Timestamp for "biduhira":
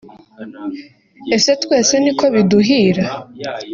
2.33-3.05